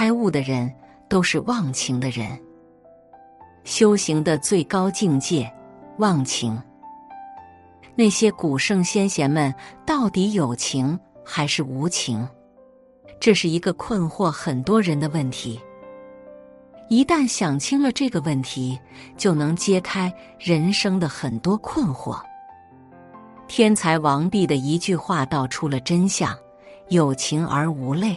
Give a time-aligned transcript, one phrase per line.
[0.00, 0.72] 开悟的人
[1.10, 2.26] 都是忘情的人。
[3.64, 5.52] 修行的最高境界，
[5.98, 6.58] 忘情。
[7.94, 9.54] 那些古圣先贤们
[9.84, 12.26] 到底有情还是无情？
[13.20, 15.60] 这是一个困惑很多人的问题。
[16.88, 18.80] 一旦想清了这个问题，
[19.18, 22.18] 就能揭开人生的很多困惑。
[23.48, 26.34] 天才王弼的一句话道出了真相
[26.88, 28.16] ：“有情而无泪。”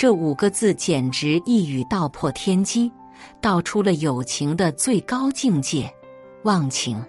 [0.00, 2.90] 这五个字简直一语道破天机，
[3.38, 5.92] 道出了友情的最高境界——
[6.44, 7.04] 忘情。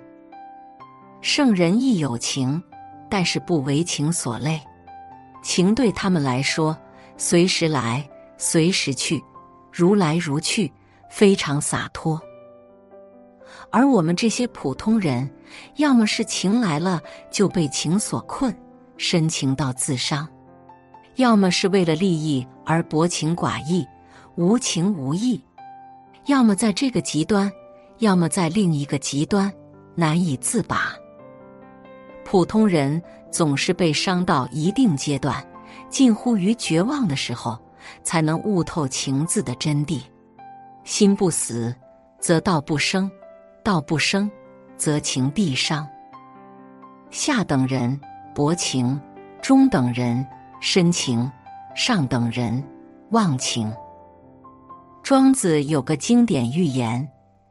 [1.22, 2.62] 圣人亦有情，
[3.10, 4.60] 但是不为情所累。
[5.42, 6.78] 情对他们来说，
[7.16, 8.06] 随时来，
[8.38, 9.24] 随时去，
[9.72, 10.70] 如来如去，
[11.10, 12.22] 非常洒脱。
[13.70, 15.34] 而我们这些普通人，
[15.78, 17.00] 要么是情来了
[17.32, 18.54] 就被情所困，
[18.98, 20.28] 深情到自伤；
[21.16, 23.86] 要么是为了利益而薄情寡义，
[24.36, 25.38] 无情无义；
[26.28, 27.52] 要么在这个极端，
[27.98, 29.52] 要么在另一个极端，
[29.94, 30.96] 难以自拔。
[32.24, 35.46] 普通人总是被伤到一定阶段，
[35.90, 37.60] 近乎于绝望的时候，
[38.04, 40.00] 才能悟透情字的真谛。
[40.86, 41.76] 心不死，
[42.20, 43.10] 则道不生；
[43.66, 44.32] 道不生，
[44.78, 45.86] 则情必伤。
[47.10, 48.00] 下等人
[48.34, 48.98] 薄情，
[49.42, 50.26] 中等人
[50.62, 51.30] 深情，
[51.76, 52.64] 上等人
[53.12, 53.72] 忘情。
[55.04, 57.08] 庄子有个经典寓言：“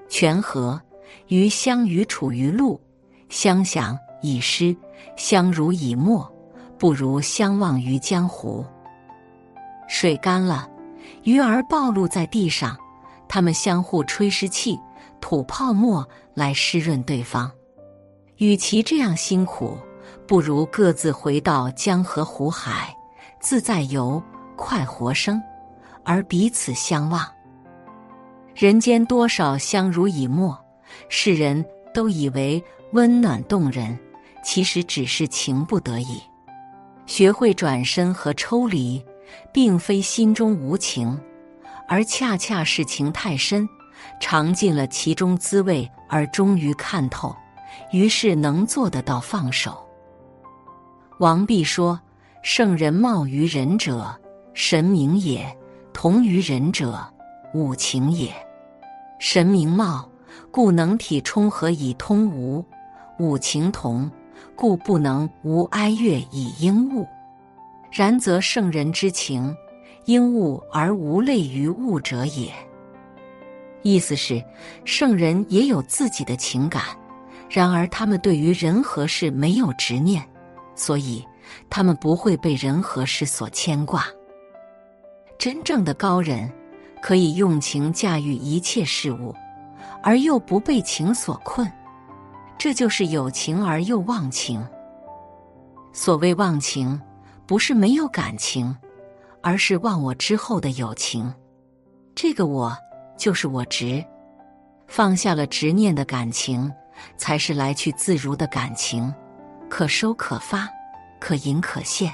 [0.08, 0.80] 泉河
[1.28, 2.80] 鱼相与处于陆，
[3.28, 4.76] 相想。”以诗
[5.16, 6.30] 相濡以沫，
[6.78, 8.62] 不如相忘于江湖。
[9.88, 10.68] 水干了，
[11.22, 12.76] 鱼儿暴露在地上，
[13.26, 14.78] 它们相互吹湿气，
[15.22, 17.50] 吐泡沫来湿润对方。
[18.36, 19.78] 与其这样辛苦，
[20.26, 22.94] 不如各自回到江河湖海，
[23.40, 24.22] 自在游，
[24.54, 25.42] 快活生，
[26.04, 27.26] 而彼此相忘。
[28.54, 30.56] 人间多少相濡以沫，
[31.08, 31.64] 世人
[31.94, 32.62] 都以为
[32.92, 33.98] 温暖动人。
[34.42, 36.22] 其实只是情不得已，
[37.04, 39.04] 学会转身和抽离，
[39.52, 41.20] 并非心中无情，
[41.86, 43.68] 而恰恰是情太深，
[44.18, 47.36] 尝尽了其中滋味，而终于看透，
[47.92, 49.86] 于是能做得到放手。
[51.18, 52.00] 王弼说
[52.42, 54.14] ：“圣人貌于人者，
[54.54, 55.40] 神明也；
[55.92, 57.02] 同于人者，
[57.54, 58.32] 五情也。
[59.18, 60.08] 神明貌，
[60.50, 62.64] 故能体充和以通无；
[63.18, 64.10] 五情同。”
[64.56, 67.06] 故不能无哀乐以应物，
[67.90, 69.54] 然则圣人之情，
[70.04, 72.52] 应物而无类于物者也。
[73.80, 74.42] 意思是，
[74.84, 76.82] 圣人也有自己的情感，
[77.48, 80.22] 然而他们对于人和事没有执念，
[80.74, 81.24] 所以
[81.68, 84.04] 他们不会被人和事所牵挂。
[85.38, 86.50] 真正的高人，
[87.00, 89.34] 可以用情驾驭一切事物，
[90.02, 91.70] 而又不被情所困。
[92.58, 94.62] 这就是有情而又忘情。
[95.92, 97.00] 所谓忘情，
[97.46, 98.76] 不是没有感情，
[99.42, 101.32] 而是忘我之后的友情。
[102.14, 102.76] 这个我
[103.16, 104.04] 就是我执，
[104.86, 106.70] 放下了执念的感情，
[107.16, 109.12] 才是来去自如的感情，
[109.70, 110.68] 可收可发，
[111.20, 112.12] 可隐可现。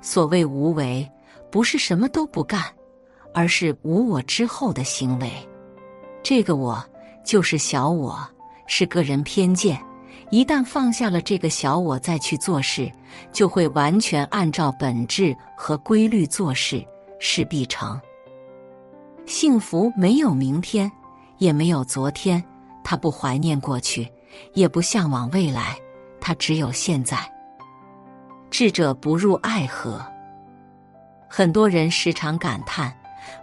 [0.00, 1.08] 所谓无为，
[1.50, 2.62] 不是什么都不干，
[3.32, 5.30] 而是无我之后的行为。
[6.22, 6.82] 这个我
[7.24, 8.18] 就是小我。
[8.66, 9.78] 是个人偏见，
[10.30, 12.90] 一旦放下了这个小我再去做事，
[13.30, 16.82] 就会完全按照本质和规律做事，
[17.20, 18.00] 事必成。
[19.26, 20.90] 幸福没有明天，
[21.36, 22.42] 也没有昨天，
[22.82, 24.10] 他不怀念过去，
[24.54, 25.76] 也不向往未来，
[26.18, 27.18] 他只有现在。
[28.56, 30.00] 智者不入爱河。
[31.28, 32.96] 很多人时常感叹：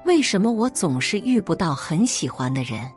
[0.06, 2.89] 为什么我总是遇不到很喜欢的人？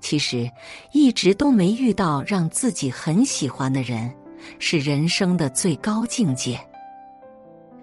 [0.00, 0.50] 其实，
[0.90, 4.12] 一直都没遇到让自己很喜欢的人，
[4.58, 6.58] 是人生的最高境界。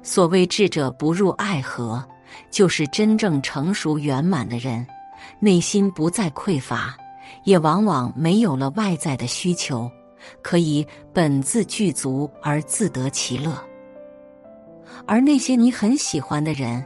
[0.04, 2.04] 所谓智者不入爱河，
[2.52, 4.86] 就是真正成熟圆满的人，
[5.40, 6.94] 内心不再匮乏，
[7.46, 9.90] 也往往没有了外在的需求，
[10.42, 13.54] 可以本自具足而自得其乐。
[15.06, 16.84] 而那些你很喜欢的人，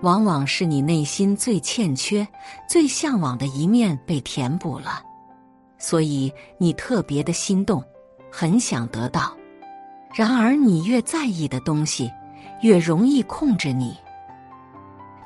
[0.00, 2.26] 往往是你内心最欠缺、
[2.68, 5.02] 最向往的一面被填补了，
[5.78, 7.82] 所以你特别的心动，
[8.30, 9.36] 很想得到。
[10.14, 12.10] 然而，你越在意的东西，
[12.62, 13.96] 越容易控制你。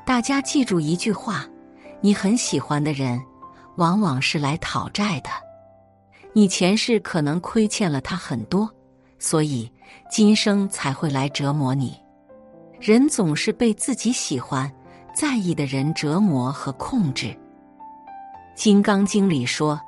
[0.05, 1.45] 大家记住一句话：
[2.01, 3.21] 你很喜欢的人，
[3.75, 5.29] 往往是来讨债的。
[6.37, 8.69] 你前世可能亏欠了他很多，
[9.17, 9.67] 所以
[10.07, 11.97] 今生才会来折磨你。
[12.79, 14.71] 人总是被自己喜欢、
[15.15, 17.25] 在意的人折磨和控制。
[18.55, 19.81] 《金刚经》里说：“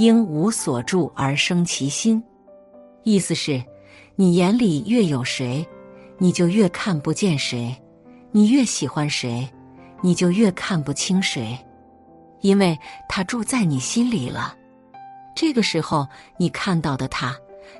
[0.00, 2.20] 应无所住而生其心。”
[3.04, 3.62] 意思是，
[4.16, 5.64] 你眼里越有谁，
[6.18, 7.72] 你就越看不见谁；
[8.32, 9.48] 你越喜欢谁，
[10.00, 11.56] 你就越看不清谁，
[12.40, 12.76] 因为
[13.08, 14.56] 他住在你心里了。
[15.34, 16.06] 这个时候，
[16.36, 17.36] 你看到的他，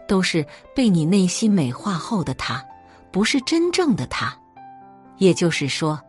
[0.08, 2.64] 都是被你内心美化后的他，
[3.10, 4.36] 不是真正的他。
[5.18, 6.00] 也就是说，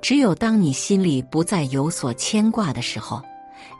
[0.00, 3.22] 只有当你心里不再有所牵挂的时候，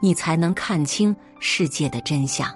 [0.01, 2.53] 你才能看清世界的真相。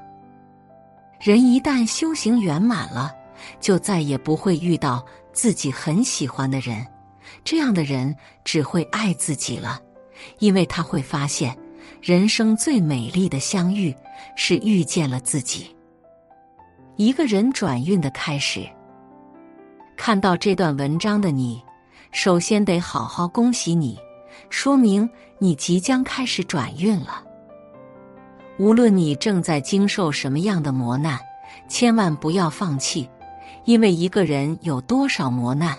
[1.18, 3.12] 人一旦修行圆满了，
[3.60, 6.86] 就再也不会遇到自己很喜欢的人。
[7.42, 8.14] 这样的人
[8.44, 9.80] 只会爱自己了，
[10.38, 11.56] 因为他会发现，
[12.02, 13.94] 人生最美丽的相遇
[14.36, 15.74] 是遇见了自己。
[16.96, 18.66] 一个人转运的开始。
[19.96, 21.62] 看到这段文章的你，
[22.12, 23.98] 首先得好好恭喜你，
[24.50, 25.08] 说明
[25.38, 27.22] 你即将开始转运了。
[28.58, 31.18] 无论你正在经受什么样的磨难，
[31.68, 33.08] 千万不要放弃，
[33.64, 35.76] 因为一个人有多少磨难，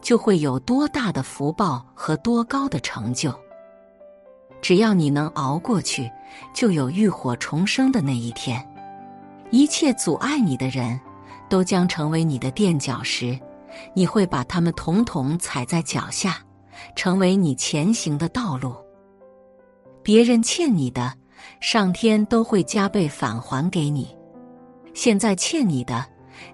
[0.00, 3.34] 就会有多大的福报和多高的成就。
[4.60, 6.10] 只要你能熬过去，
[6.52, 8.64] 就有浴火重生的那一天。
[9.50, 10.98] 一切阻碍你的人，
[11.48, 13.38] 都将成为你的垫脚石，
[13.94, 16.38] 你会把他们统统踩在脚下，
[16.94, 18.74] 成为你前行的道路。
[20.02, 21.14] 别人欠你的。
[21.58, 24.14] 上天都会加倍返还给你，
[24.92, 26.04] 现在欠你的，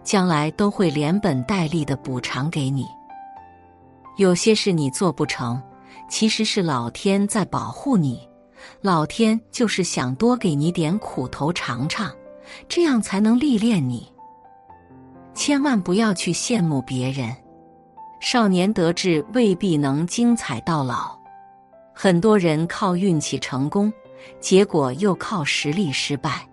[0.05, 2.87] 将来都会连本带利的补偿给你。
[4.17, 5.61] 有些事你做不成，
[6.09, 8.29] 其实是老天在保护你，
[8.81, 12.11] 老天就是想多给你点苦头尝尝，
[12.69, 14.11] 这样才能历练你。
[15.35, 17.35] 千万不要去羡慕别人，
[18.21, 21.19] 少年得志未必能精彩到老，
[21.93, 23.93] 很多人靠运气成功。
[24.41, 26.49] 结果又靠实力失败，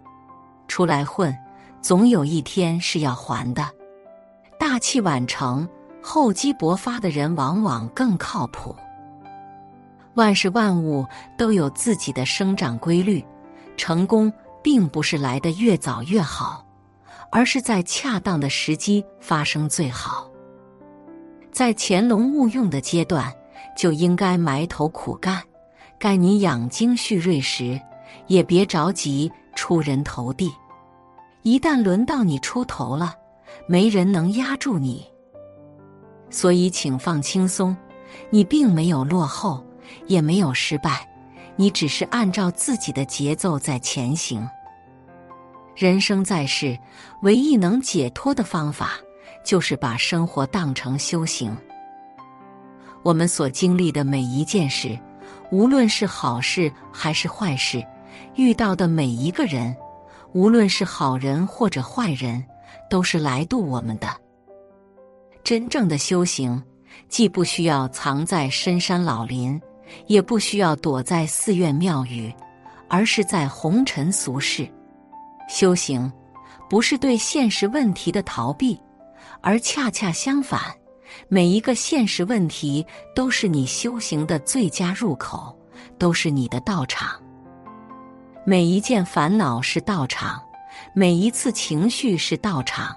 [0.68, 1.36] 出来混，
[1.82, 3.68] 总有一天是要还的。
[4.60, 5.68] 大器晚成、
[6.02, 8.76] 厚积薄发的人往往更靠谱。
[10.16, 11.06] 万事万物
[11.38, 13.24] 都有自己的生长规律，
[13.76, 14.32] 成功
[14.62, 16.66] 并不是来得越早越好，
[17.32, 20.30] 而是在恰当的时机发生最好。
[21.52, 23.32] 在潜龙勿用的阶段，
[23.78, 25.42] 就应该埋头苦干。
[26.00, 27.80] 该你养精蓄锐时，
[28.28, 30.52] 也别着急出人头地。
[31.44, 33.14] 一旦轮到你出头了，
[33.68, 35.06] 没人能压住你。
[36.30, 37.76] 所以，请放轻松，
[38.30, 39.64] 你并没有落后，
[40.08, 41.08] 也没有失败，
[41.56, 44.48] 你只是按照自己的节奏在前行。
[45.76, 46.78] 人生在世，
[47.22, 48.92] 唯一能解脱的方法，
[49.44, 51.56] 就是把生活当成修行。
[53.02, 54.98] 我们所经历的每一件事。
[55.52, 57.86] 无论是好事还是坏事，
[58.36, 59.76] 遇到的每一个人，
[60.32, 62.44] 无论是好人或者坏人，
[62.90, 64.08] 都是来渡我们的。
[65.44, 66.60] 真正的修行，
[67.08, 69.62] 既不需要藏在深山老林，
[70.08, 72.34] 也不需要躲在寺院庙宇，
[72.88, 74.68] 而是在红尘俗世。
[75.50, 76.12] 修行，
[76.70, 78.80] 不是对现实问题的逃避，
[79.42, 80.62] 而恰恰相反。
[81.28, 82.86] 每一个现实问题
[83.16, 85.56] 都是你修行的最佳入口，
[86.00, 87.22] 都是你的道场。
[88.46, 90.42] 每一件烦恼是道场，
[90.94, 92.96] 每一次情绪是道场，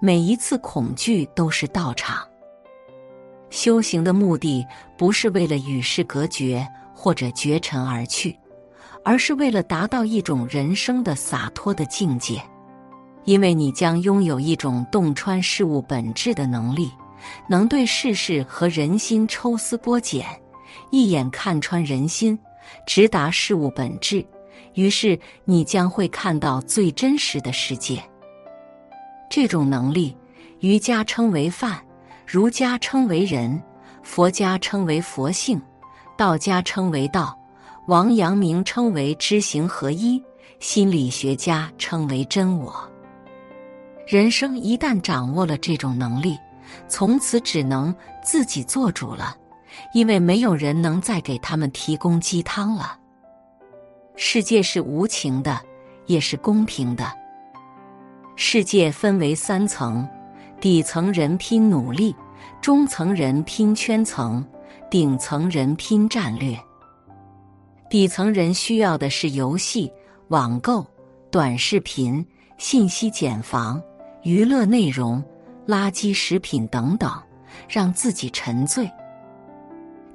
[0.00, 2.26] 每一次恐惧都是道场。
[3.50, 8.36] 修行的目的不是为了与世隔绝或者绝尘而去，
[9.04, 12.42] 而是为了达到一种人生的洒脱的境界，
[13.24, 16.90] 因为你将拥有一种洞穿事物本质的能力。
[17.48, 20.24] 能对世事和人心抽丝剥茧，
[20.90, 22.38] 一眼看穿人心，
[22.86, 24.24] 直达事物本质。
[24.74, 28.00] 于是你将会看到最真实的世界。
[29.30, 30.14] 这种能力，
[30.60, 31.82] 瑜伽称为梵，
[32.26, 33.62] 儒家称为仁，
[34.02, 35.62] 佛家称为佛性，
[36.16, 37.38] 道家称为道，
[37.86, 40.20] 王阳明称为知行合一，
[40.58, 42.74] 心理学家称为真我。
[44.08, 46.36] 人生一旦掌握了这种能力。
[46.88, 49.36] 从此只能自己做主了，
[49.94, 52.98] 因为没有人能再给他们提供鸡汤了。
[54.16, 55.60] 世界是无情的，
[56.06, 57.10] 也是公平的。
[58.34, 60.06] 世界分为三层：
[60.60, 62.14] 底层人拼努力，
[62.60, 64.44] 中层人拼圈层，
[64.90, 66.58] 顶层人拼战略。
[67.88, 69.92] 底层人需要的是游戏、
[70.28, 70.84] 网购、
[71.30, 72.26] 短视频、
[72.58, 73.80] 信息茧房、
[74.22, 75.22] 娱乐内容。
[75.66, 77.10] 垃圾食品等等，
[77.68, 78.88] 让自己沉醉。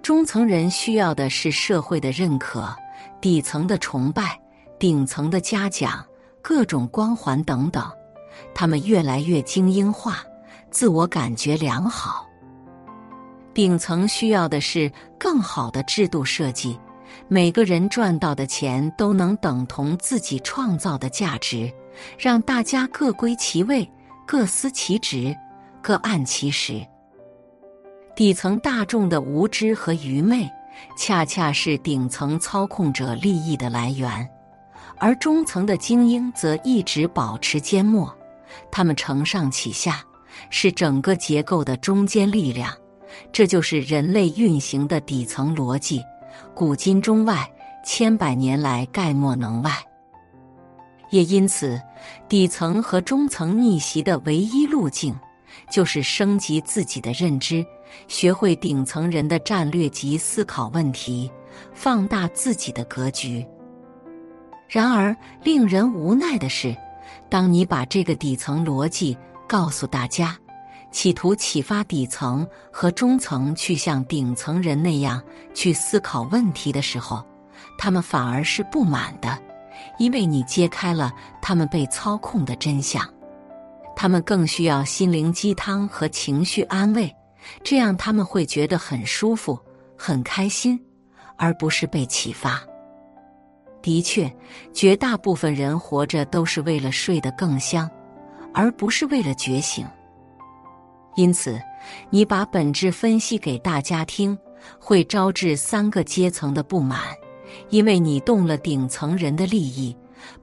[0.02, 2.74] 中层人需要的是社会的认可、
[3.20, 4.40] 底层的崇拜、
[4.80, 6.06] 顶层的嘉奖、
[6.42, 7.84] 各种光环等等。
[8.56, 10.24] 他们越来越精英化，
[10.72, 12.26] 自我感觉良好。
[13.54, 16.80] 顶层需要的是更好的制度设计，
[17.28, 21.72] 每个人赚到的钱都能等同自己创造的价值，
[22.18, 23.88] 让大家各归其位、
[24.26, 25.36] 各司其职、
[25.82, 26.82] 各按其时。
[28.16, 30.50] 底层大众的无知和愚昧，
[30.98, 34.30] 恰恰是顶层操控者利益的来源，
[34.98, 38.16] 而中层的精英则一直保持缄默。
[38.72, 40.02] 他们承上启下，
[40.50, 42.74] 是整个结构的中坚力量。
[43.32, 46.02] 这就是人类运行的底层逻辑，
[46.56, 47.52] 古今中外，
[47.86, 49.72] 千百年来概莫能外。
[51.10, 51.82] 也因此，
[52.30, 55.14] 底层和中层逆袭的唯一路径，
[55.70, 57.66] 就是升级自己的认知，
[58.08, 61.30] 学会顶层人的战略及思考问题，
[61.74, 63.46] 放大自己的格局。
[64.70, 66.74] 然而，令人无奈的是，
[67.30, 69.18] 当你把这个底层逻辑
[69.52, 70.38] 告诉大家，
[70.92, 75.22] 企图启发底层和中层去像顶层人那样
[75.54, 77.22] 去思考问题的时候，
[77.78, 79.38] 他们反而是不满的，
[80.00, 83.06] 因为你揭开了他们被操控的真相。
[83.94, 87.14] 他们更需要心灵鸡汤和情绪安慰，
[87.62, 89.60] 这样他们会觉得很舒服、
[89.98, 90.82] 很开心，
[91.36, 92.62] 而不是被启发。
[93.82, 94.34] 的确，
[94.74, 97.90] 绝大部分人活着都是为了睡得更香，
[98.54, 99.86] 而不是为了觉醒。
[101.16, 101.62] 因此，
[102.10, 104.38] 你把本质分析给大家听，
[104.80, 107.02] 会招致三个阶层的不满，
[107.70, 109.96] 因为你动了顶层人的利益，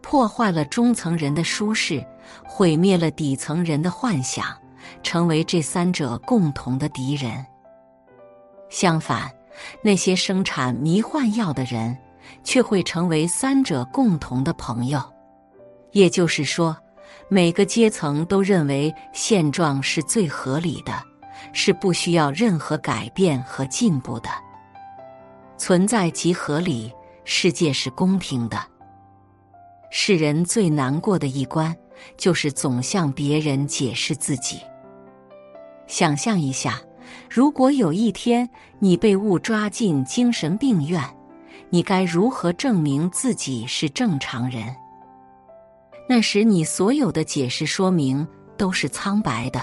[0.02, 2.04] 破坏了中层人的舒适，
[2.44, 4.44] 毁灭了底层人的幻想，
[5.02, 7.46] 成为这三者共同的敌人。
[8.68, 9.30] 相反，
[9.82, 11.96] 那些生产迷幻药的人，
[12.44, 15.00] 却会成为三者共同的朋友。
[15.92, 16.76] 也就是说。
[17.30, 20.92] 每个阶层都认为现状是最合理的，
[21.52, 24.30] 是不需要任何改变和进步的。
[25.58, 26.90] 存在即合理，
[27.24, 28.58] 世界是公平的。
[29.90, 31.76] 世人最难过的一关，
[32.16, 34.60] 就是总向别人解释自己。
[35.86, 36.80] 想象一下，
[37.28, 41.02] 如果有一天你被误抓进精神病院，
[41.68, 44.74] 你该如何证明自己是正常人？
[46.08, 49.60] 那时，你所有的解释说明都是苍白的，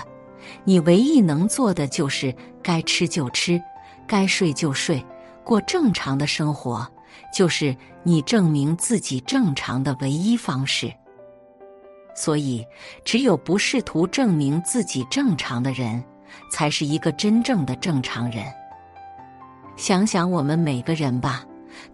[0.63, 3.59] 你唯一能做的就是该吃就吃，
[4.05, 5.03] 该睡就睡，
[5.43, 6.87] 过正常的生活，
[7.33, 10.93] 就是你证明自己正常的唯一方式。
[12.15, 12.63] 所以，
[13.03, 16.01] 只有不试图证明自己正常的人，
[16.51, 18.45] 才是一个真正的正常人。
[19.75, 21.43] 想想我们每个人吧，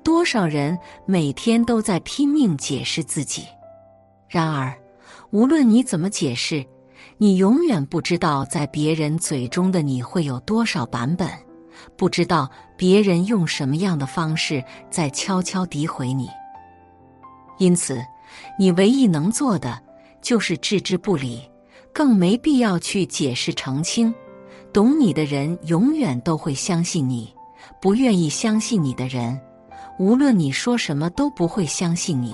[0.03, 3.45] 多少人每天都在拼命解释自己。
[4.31, 4.73] 然而，
[5.31, 6.65] 无论你怎么解释，
[7.17, 11.29] 你永远不知道在别人嘴中的你会有多少版本，
[11.97, 16.29] 不知道别人用什么样的方式在悄悄诋毁你。
[17.57, 18.01] 因此，
[18.57, 19.77] 你唯一能做的
[20.21, 21.41] 就是置之不理，
[21.93, 24.15] 更没必要去解释澄清。
[24.71, 27.35] 懂你的人永远都会相信你，
[27.81, 29.37] 不愿意相信你的人，
[29.99, 32.33] 无论你说什么都不会相信你。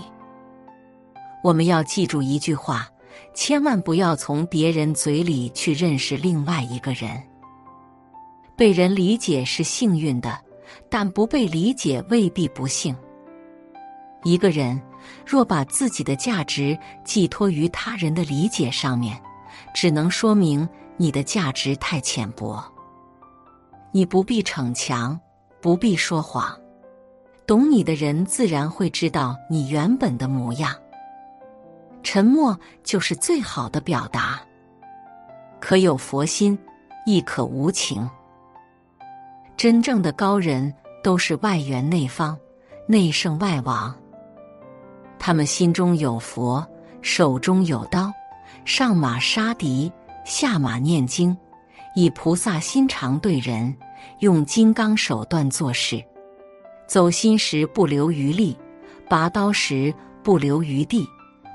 [1.48, 2.89] 我们要记住一句话：
[3.34, 7.24] 千万不要从别人嘴里去认识另外一个人。
[8.58, 10.38] 被人理解是幸运的，
[10.89, 12.94] 但不被理解未必不幸。
[14.25, 14.77] 一个人
[15.25, 19.18] 若把自己的价值寄托于他人的理解上面，
[19.74, 22.62] 只能说明你的价值太浅薄。
[23.94, 25.18] 你不必逞强，
[25.62, 26.54] 不必说谎，
[27.46, 30.75] 懂你的人自然会知道你原本的模样。
[32.04, 34.39] 沉默就是最好的表达，
[35.60, 36.58] 可有佛心，
[37.06, 38.10] 亦可无情。
[39.58, 40.74] 真正的高人
[41.04, 42.38] 都是外圆内方，
[42.88, 43.94] 内圣外王。
[45.20, 46.66] 他们心中有佛，
[47.01, 48.12] 手中有刀，
[48.66, 49.92] 上马杀敌，
[50.24, 51.36] 下马念经，
[51.96, 53.75] 以菩萨心肠对人，
[54.20, 56.01] 用金刚手段做事。
[56.88, 58.58] 走心时不留余力，
[59.10, 61.06] 拔刀时不留余地。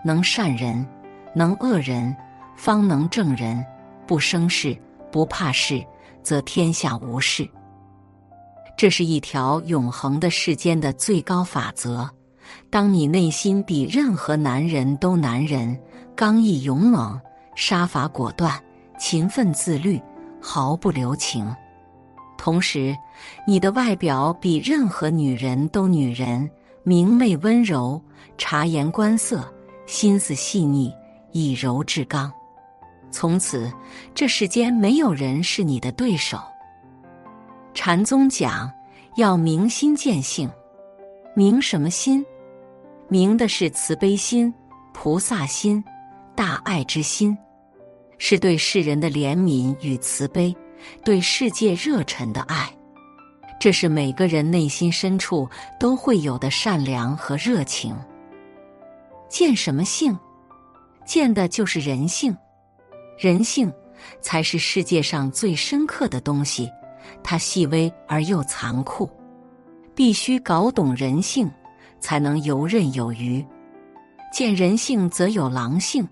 [0.04, 0.86] 能善人，
[1.34, 2.14] 能恶人，
[2.56, 3.64] 方能正人。
[4.06, 4.76] 不生事，
[5.10, 5.82] 不怕事，
[6.22, 7.48] 则天下无事。
[8.76, 12.10] 这是一条永恒的世间的最高法则。
[12.68, 15.78] 当你内心比任何男人都男人，
[16.16, 17.18] 刚毅勇猛，
[17.54, 18.60] 杀伐果断，
[18.98, 20.02] 勤奋自律，
[20.40, 21.54] 毫不留情。
[22.36, 22.94] 同时，
[23.46, 26.50] 你的外表比任何女人都女人，
[26.82, 28.02] 明媚温柔，
[28.36, 29.48] 察言观色，
[29.86, 30.92] 心思细腻，
[31.32, 32.32] 以柔制刚。
[33.10, 33.70] 从此，
[34.14, 36.38] 这世间没有人是你的对手。
[37.74, 38.70] 禅宗讲
[39.16, 40.50] 要明心见性，
[41.34, 42.24] 明什么心？
[43.08, 44.52] 明的是慈悲心、
[44.94, 45.82] 菩萨心、
[46.34, 47.36] 大爱之心，
[48.16, 50.56] 是对世人的怜悯与慈悲，
[51.04, 52.74] 对世界热忱的爱。
[53.60, 55.48] 这是每个人内心深处
[55.78, 57.94] 都会有的善良和热情。
[59.32, 60.16] 见什么性？
[61.06, 62.36] 见的就是人性。
[63.16, 63.72] 人性
[64.20, 66.70] 才是世界上最深刻的东西，
[67.24, 69.08] 它细微而又残酷，
[69.94, 71.50] 必须搞懂人性，
[71.98, 73.42] 才能游刃有余。
[74.30, 76.06] 见人性则有狼性，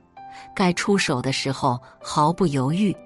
[0.56, 2.96] 该出手的时候毫不犹豫，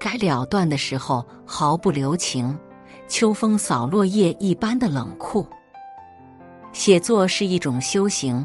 [0.00, 2.58] 该了断的时候毫不留情，
[3.06, 5.46] 秋风扫落叶一般的冷酷。
[6.72, 8.44] 写作是一种修行，